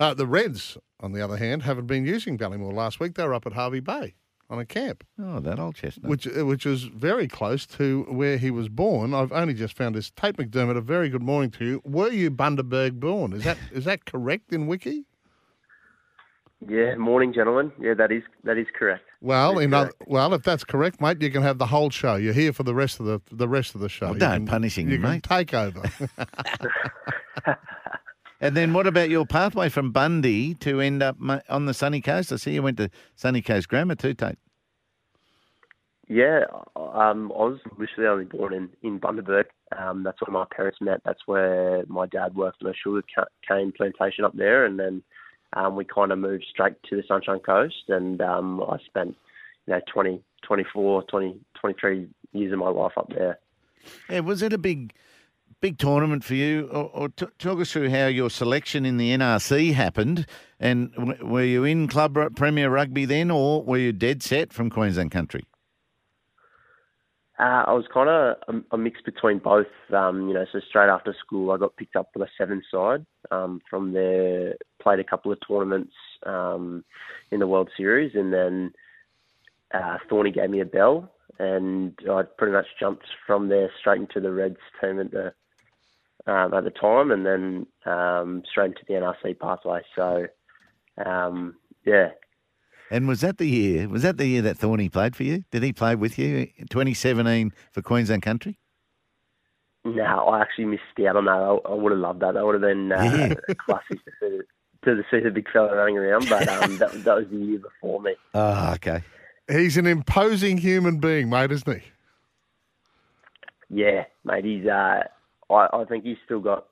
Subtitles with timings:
[0.00, 3.14] Uh, the Reds, on the other hand, haven't been using Ballymore last week.
[3.14, 4.14] They were up at Hervey Bay
[4.50, 6.10] on a camp, Oh, that old chestnut.
[6.10, 9.14] which uh, which is very close to where he was born.
[9.14, 10.10] I've only just found this.
[10.10, 11.80] Tate McDermott, a very good morning to you.
[11.84, 13.32] Were you Bundaberg born?
[13.32, 15.04] Is that is that correct in Wiki?
[16.66, 17.72] Yeah, morning, gentlemen.
[17.80, 19.04] Yeah, that is that is correct.
[19.20, 22.16] Well, That's in other, well, if that's correct, mate, you can have the whole show.
[22.16, 24.06] You're here for the rest of the the rest of the show.
[24.06, 25.22] Well, You don't can- punish him, You can mate.
[25.22, 25.82] take over.
[28.40, 31.16] and then what about your pathway from Bundy to end up
[31.48, 32.32] on the sunny coast?
[32.32, 34.38] I see you went to Sunny Coast Grammar too, Tate.
[36.06, 36.44] Yeah,
[36.76, 39.44] um, I was literally only born in in Bundaberg.
[39.76, 41.00] Um, that's where my parents met.
[41.04, 43.02] That's where my dad worked on a sugar
[43.48, 45.02] cane plantation up there, and then
[45.54, 47.84] um, we kind of moved straight to the Sunshine Coast.
[47.88, 49.16] And um, I spent,
[49.66, 53.38] you know, 20, 24, 20, 23 years of my life up there.
[54.10, 54.92] Yeah, was it a big,
[55.60, 56.68] big tournament for you?
[56.72, 60.26] Or, or t- talk us through how your selection in the NRC happened,
[60.60, 64.52] and w- were you in club r- premier rugby then, or were you dead set
[64.52, 65.44] from Queensland country?
[67.38, 69.66] Uh, I was kind of a, a mix between both.
[69.92, 73.04] Um, you know, so straight after school, I got picked up for the seven side.
[73.32, 75.92] Um, from there, played a couple of tournaments
[76.24, 76.84] um,
[77.32, 78.72] in the World Series, and then
[79.72, 84.20] uh, Thorny gave me a bell, and I pretty much jumped from there straight into
[84.20, 85.32] the Reds team at the
[86.26, 89.82] um, at the time, and then um, straight into the NRC pathway.
[89.94, 90.26] So,
[91.04, 92.10] um, yeah,
[92.90, 93.88] And was that the year?
[93.88, 95.44] Was that the year that Thorny played for you?
[95.50, 98.58] Did he play with you in 2017 for Queensland country?
[99.84, 101.32] No, I actually missed out on that.
[101.32, 102.32] I, I would have loved that.
[102.34, 103.34] That would have been uh, Yeah.
[103.50, 104.38] a classic to see,
[104.82, 106.26] the, to see the big fella running around.
[106.30, 108.14] But um, that, that was the year before me.
[108.32, 109.02] Oh, okay.
[109.46, 111.82] He's an imposing human being, mate, isn't he?
[113.68, 114.44] Yeah, mate.
[114.46, 114.66] He's.
[114.66, 115.02] Uh,
[115.54, 116.66] I, I think he's still got.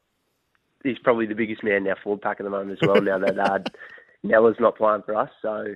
[0.83, 3.01] He's probably the biggest man in our forward pack at the moment as well.
[3.01, 3.59] now that uh,
[4.25, 5.75] Nella's not playing for us, so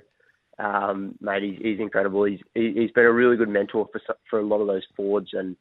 [0.59, 2.23] um, mate, he's, he's incredible.
[2.23, 5.29] He's he, he's been a really good mentor for for a lot of those forwards,
[5.33, 5.55] and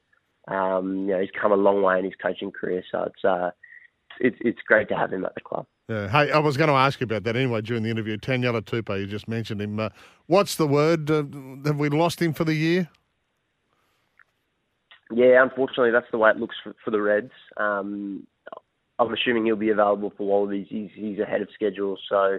[0.49, 2.83] um, you know he's come a long way in his coaching career.
[2.91, 3.51] So it's uh,
[4.21, 5.67] it's it's great to have him at the club.
[5.89, 6.09] Yeah.
[6.09, 8.17] Hey, I was going to ask you about that anyway during the interview.
[8.17, 9.79] Taniela Tupou, you just mentioned him.
[9.79, 9.91] Uh,
[10.27, 11.09] what's the word?
[11.09, 11.23] Uh,
[11.65, 12.89] have we lost him for the year?
[15.13, 17.33] Yeah, unfortunately, that's the way it looks for, for the Reds.
[17.57, 18.27] Um,
[18.99, 20.67] I'm assuming he'll be available for Wallabies.
[20.69, 22.39] He's, he's ahead of schedule, so.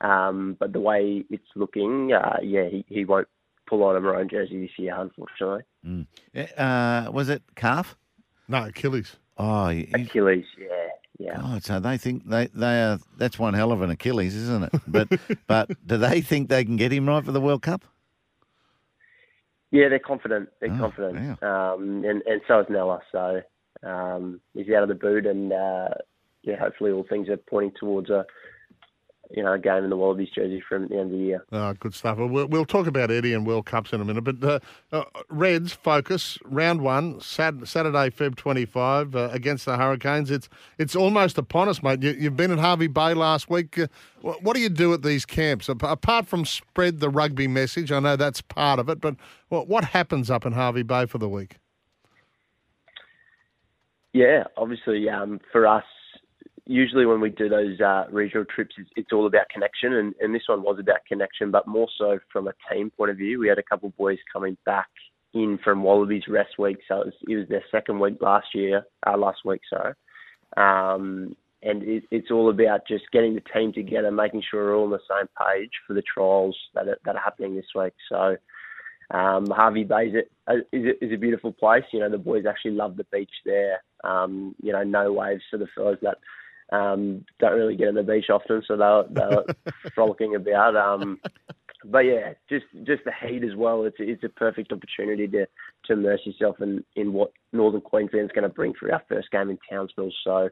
[0.00, 3.28] Um, but the way it's looking, uh, yeah, he, he won't
[3.68, 5.62] pull on a maroon jersey this year, unfortunately.
[5.86, 6.06] Mm.
[6.56, 7.96] Uh, was it calf?
[8.48, 9.16] No, Achilles.
[9.36, 10.66] Oh, he- he- Achilles, yeah,
[11.18, 11.36] yeah.
[11.40, 12.98] God, so they think they they are.
[13.16, 14.80] That's one hell of an Achilles, isn't it?
[14.86, 15.08] But
[15.46, 17.84] but do they think they can get him right for the World Cup?
[19.70, 20.48] Yeah, they're confident.
[20.60, 23.00] They're Oh, confident, um, and and so is Nella.
[23.12, 23.40] So
[23.82, 25.88] um, he's out of the boot, and uh,
[26.42, 28.26] yeah, hopefully all things are pointing towards a
[29.30, 31.44] you know a game in the Wallabies jersey from the end of the year.
[31.52, 32.18] Oh, good stuff.
[32.18, 34.22] Well, We'll, talk about Eddie and World Cups in a minute.
[34.22, 34.58] But uh,
[34.92, 40.30] uh, Reds focus round one, Sat- Saturday, Feb twenty five uh, against the Hurricanes.
[40.30, 40.48] It's
[40.78, 42.02] it's almost upon us, mate.
[42.02, 43.78] You, you've been at Hervey Bay last week.
[43.78, 43.86] Uh,
[44.22, 47.90] what, what do you do at these camps Ap- apart from spread the rugby message?
[47.92, 49.16] I know that's part of it, but
[49.48, 51.56] what, what happens up in Hervey Bay for the week?
[54.12, 55.84] Yeah, obviously, um, for us,
[56.66, 60.34] usually when we do those uh, regional trips, it's, it's all about connection, and, and
[60.34, 63.38] this one was about connection, but more so from a team point of view.
[63.38, 64.88] We had a couple of boys coming back
[65.34, 68.84] in from Wallabies rest week, so it was, it was their second week last year,
[69.06, 69.94] uh, last week, sorry.
[70.56, 74.84] Um, and it, it's all about just getting the team together, making sure we're all
[74.84, 77.92] on the same page for the trials that are, that are happening this week.
[78.08, 78.36] So
[79.10, 81.84] um, Hervey Bay is a, is, a, beautiful place.
[81.92, 83.82] You know, the boys actually love the beach there.
[84.04, 86.18] Um, you know, no waves for the fellas that
[86.72, 90.76] um, don't really get on the beach often, so they're, they're frolicking about.
[90.76, 91.20] Um,
[91.84, 93.84] but yeah, just just the heat as well.
[93.84, 95.46] It's it's a perfect opportunity to
[95.86, 99.50] to immerse yourself in in what Northern Queensland's going to bring for our first game
[99.50, 100.12] in Townsville.
[100.24, 100.50] So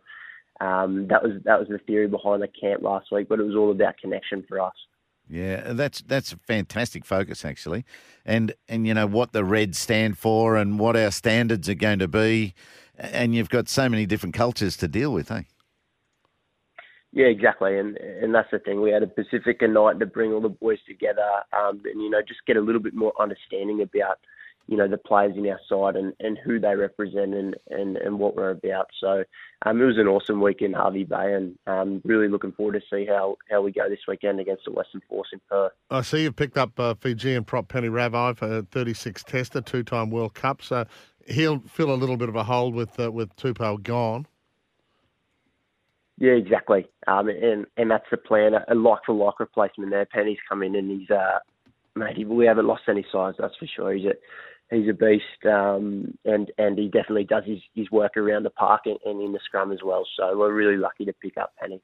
[0.61, 3.56] um, that was that was the theory behind the camp last week, but it was
[3.56, 4.75] all about connection for us.
[5.29, 7.85] Yeah, that's that's a fantastic focus actually,
[8.25, 11.99] and and you know what the Reds stand for and what our standards are going
[11.99, 12.55] to be,
[12.97, 15.43] and you've got so many different cultures to deal with, eh?
[17.12, 18.82] Yeah, exactly, and and that's the thing.
[18.82, 22.20] We had a Pacifica night to bring all the boys together, um, and you know,
[22.26, 24.19] just get a little bit more understanding about,
[24.66, 28.19] you know, the players in our side and, and who they represent and, and, and
[28.19, 28.88] what we're about.
[29.00, 29.25] So,
[29.64, 32.82] um, it was an awesome week in Hervey Bay, and um, really looking forward to
[32.94, 35.72] see how, how we go this weekend against the Western Force in Perth.
[35.90, 40.34] I see you've picked up uh, Fijian prop Peni Ravai for 36 tester, two-time World
[40.34, 40.60] Cup.
[40.60, 40.84] So
[41.26, 44.26] he'll fill a little bit of a hole with uh, with Tupou gone.
[46.19, 46.87] Yeah, exactly.
[47.06, 48.53] Um, and and that's the plan.
[48.69, 50.06] A like for like replacement there.
[50.06, 51.38] Peni's come in and he's uh,
[51.94, 52.26] mate.
[52.26, 53.93] We haven't lost any size, that's for sure.
[53.93, 54.15] He's a
[54.75, 58.82] he's a beast, um, and and he definitely does his, his work around the park
[58.87, 60.06] and, and in the scrum as well.
[60.17, 61.81] So we're really lucky to pick up Peni.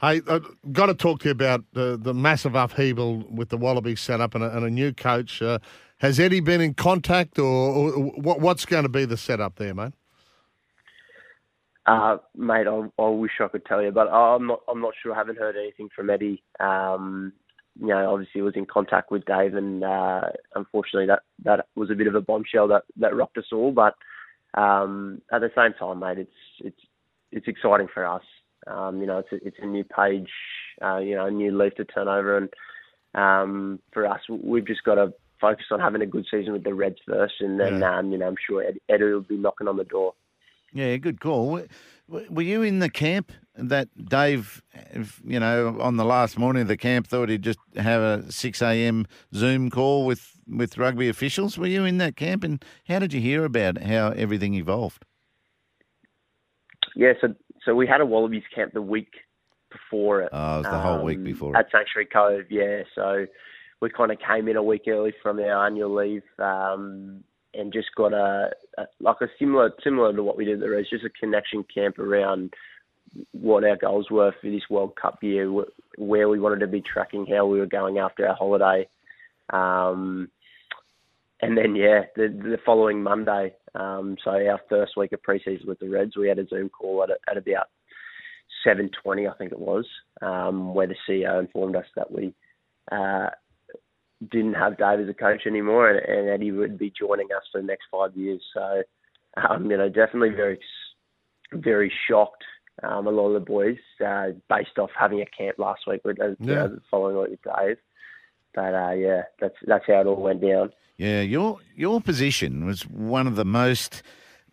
[0.00, 4.00] Hey, I've got to talk to you about the, the massive upheaval with the Wallabies
[4.00, 5.42] setup and a, and a new coach.
[5.42, 5.58] Uh,
[5.98, 9.74] has Eddie been in contact, or, or, what, what's going to be the setup there,
[9.74, 9.92] mate?
[11.84, 14.60] Uh, mate, I, I wish I could tell you, but I'm not.
[14.68, 15.12] I'm not sure.
[15.12, 16.42] I haven't heard anything from Eddie.
[16.60, 17.32] Um,
[17.80, 20.22] you know, obviously was in contact with Dave, and uh,
[20.54, 23.72] unfortunately that that was a bit of a bombshell that that rocked us all.
[23.72, 23.94] But
[24.60, 26.30] um, at the same time, mate, it's
[26.60, 26.80] it's
[27.32, 28.22] it's exciting for us.
[28.66, 30.30] Um, you know, it's a, it's a new page,
[30.84, 32.48] uh, you know, a new leaf to turn over, and
[33.14, 36.74] um, for us, we've just got to focus on having a good season with the
[36.74, 37.98] Reds first, and then yeah.
[37.98, 40.14] um, you know, I'm sure Ed, Eddie will be knocking on the door.
[40.72, 41.62] Yeah, good call.
[42.08, 44.62] Were you in the camp that Dave,
[45.24, 48.62] you know, on the last morning of the camp thought he'd just have a 6
[48.62, 49.06] a.m.
[49.34, 51.58] Zoom call with, with rugby officials?
[51.58, 55.04] Were you in that camp and how did you hear about how everything evolved?
[56.94, 57.34] Yeah, so
[57.64, 59.12] so we had a Wallabies camp the week
[59.70, 60.28] before it.
[60.32, 62.82] Oh, it was the um, whole week um, before At Sanctuary Cove, yeah.
[62.94, 63.26] So
[63.80, 66.22] we kind of came in a week early from our annual leave.
[66.38, 67.24] Um,
[67.54, 70.88] and just got a, a, like a similar similar to what we did there is
[70.88, 72.52] just a connection camp around
[73.32, 75.50] what our goals were for this World Cup year,
[75.98, 78.88] where we wanted to be tracking, how we were going after our holiday,
[79.50, 80.30] um,
[81.40, 85.78] and then yeah, the, the following Monday, um, so our first week of preseason with
[85.80, 87.66] the Reds, we had a Zoom call at, at about
[88.66, 89.86] 7:20, I think it was,
[90.20, 92.32] um, where the CEO informed us that we
[92.90, 93.28] uh,
[94.30, 97.60] didn't have Dave as a coach anymore, and, and Eddie would be joining us for
[97.60, 98.42] the next five years.
[98.54, 98.82] So,
[99.36, 100.58] um, you know, definitely very,
[101.52, 102.44] very shocked.
[102.82, 106.20] Um, a lot of the boys, uh, based off having a camp last week with
[106.20, 106.68] uh, yeah.
[106.90, 107.76] following week with Dave.
[108.54, 110.72] But uh, yeah, that's that's how it all went down.
[110.96, 114.02] Yeah, your your position was one of the most.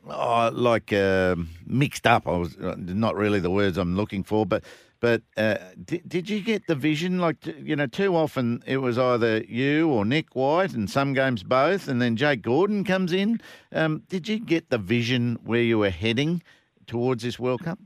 [0.07, 1.36] Oh, like uh,
[1.66, 2.28] mixed up.
[2.28, 4.63] I was uh, not really the words I'm looking for, but
[5.00, 7.19] but uh, did, did you get the vision?
[7.19, 11.44] Like, you know, too often it was either you or Nick White, and some games
[11.44, 13.42] both, and then Jake Gordon comes in.
[13.72, 16.44] Um, did you get the vision where you were heading
[16.88, 17.80] towards this World Cup?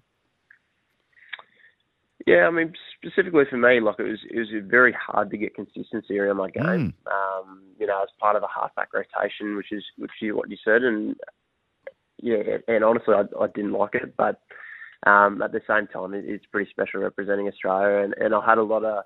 [2.25, 5.55] Yeah, I mean, specifically for me, like it was it was very hard to get
[5.55, 6.63] consistency around my game.
[7.05, 7.11] Mm.
[7.11, 10.57] Um, you know, as part of a halfback rotation, which is which is what you
[10.63, 11.15] said, and
[12.23, 14.39] yeah, and honestly, I, I didn't like it, but
[15.05, 18.63] um, at the same time, it's pretty special representing Australia, and, and I had a
[18.63, 19.03] lot of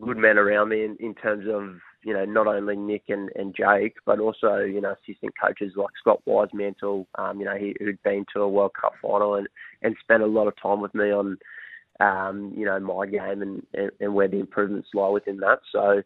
[0.00, 3.54] good men around me in, in terms of you know not only Nick and, and
[3.56, 8.02] Jake, but also you know assistant coaches like Scott Wisemantel, um, you know he, who'd
[8.04, 9.48] been to a World Cup final and
[9.82, 11.36] and spent a lot of time with me on
[11.98, 15.58] um, you know my game and, and, and where the improvements lie within that.
[15.72, 16.02] So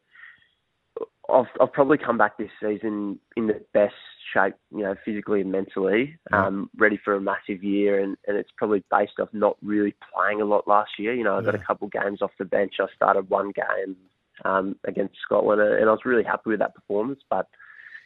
[1.32, 3.94] I've, I've probably come back this season in the best
[4.32, 8.00] shape, you know, physically and mentally, um, ready for a massive year.
[8.00, 11.14] And, and it's probably based off not really playing a lot last year.
[11.14, 12.74] You know, I got a couple games off the bench.
[12.80, 13.96] I started one game
[14.44, 17.20] um, against Scotland, and I was really happy with that performance.
[17.28, 17.48] But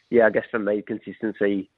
[0.09, 1.69] yeah, I guess for me, consistency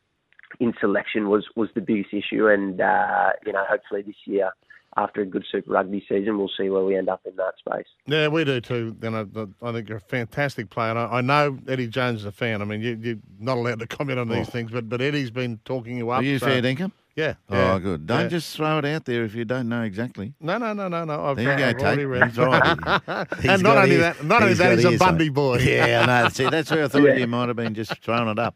[0.60, 4.52] in selection was was the biggest issue, and uh, you know, hopefully this year
[4.98, 7.88] after a good Super Rugby season, we'll see where we end up in that space.
[8.06, 8.96] Yeah, we do too.
[9.00, 9.22] Then I,
[9.68, 10.92] I, think you're a fantastic player.
[10.92, 12.62] And I, I, know Eddie Jones is a fan.
[12.62, 14.52] I mean, you, are not allowed to comment on these oh.
[14.52, 16.22] things, but but Eddie's been talking you up.
[16.22, 16.92] Are you so, fair dinkum?
[17.16, 17.36] Yeah.
[17.50, 18.08] Oh, good.
[18.08, 18.28] Don't yeah.
[18.28, 20.34] just throw it out there if you don't know exactly.
[20.40, 21.26] No, no, no, no, no.
[21.26, 22.08] I've, there you I've go, Tate.
[22.08, 23.28] Right.
[23.46, 25.58] and not only that, not only that, he's a Bundy uh, boy.
[25.60, 26.30] Yeah, I know.
[26.34, 27.16] See, that's where I thought yeah.
[27.16, 28.56] you might have been just throwing it up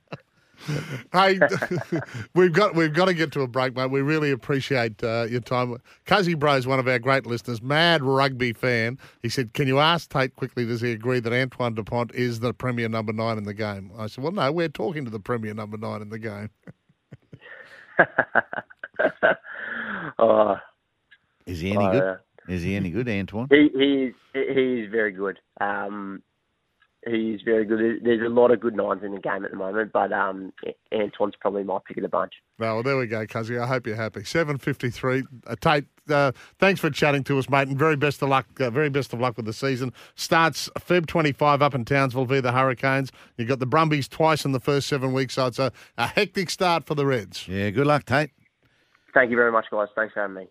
[1.13, 1.39] hey,
[2.35, 3.91] we've got we've got to get to a break, mate.
[3.91, 5.77] We really appreciate uh, your time.
[6.05, 8.97] Cuzzy Bro is one of our great listeners, mad rugby fan.
[9.21, 10.65] He said, "Can you ask Tate quickly?
[10.65, 14.07] Does he agree that Antoine Dupont is the premier number nine in the game?" I
[14.07, 16.49] said, "Well, no, we're talking to the premier number nine in the game."
[20.19, 20.57] oh,
[21.45, 22.17] is he any uh, good?
[22.47, 23.47] Is he any good, Antoine?
[23.49, 25.39] He he is he is very good.
[25.59, 26.21] Um,
[27.05, 28.01] he is very good.
[28.03, 30.51] There's a lot of good nines in the game at the moment, but um,
[30.91, 32.33] Antoine's probably my pick of the bunch.
[32.59, 33.61] Well, there we go, Cuzzy.
[33.61, 34.23] I hope you're happy.
[34.23, 35.23] Seven fifty three.
[35.45, 38.47] Uh, Tate, uh, thanks for chatting to us, mate, and very best of luck.
[38.59, 39.93] Uh, very best of luck with the season.
[40.15, 43.11] Starts Feb twenty five up in Townsville via the Hurricanes.
[43.37, 46.49] You've got the Brumbies twice in the first seven weeks, so it's a, a hectic
[46.49, 47.47] start for the Reds.
[47.47, 48.31] Yeah, good luck, Tate.
[49.13, 49.87] Thank you very much, guys.
[49.95, 50.47] Thanks for having me.